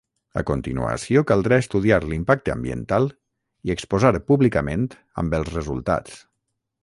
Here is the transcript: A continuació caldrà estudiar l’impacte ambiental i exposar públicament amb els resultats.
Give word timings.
A 0.41 0.41
continuació 0.49 1.21
caldrà 1.31 1.59
estudiar 1.63 1.99
l’impacte 2.05 2.55
ambiental 2.55 3.05
i 3.69 3.75
exposar 3.75 4.13
públicament 4.31 4.87
amb 5.23 5.41
els 5.41 5.55
resultats. 5.59 6.19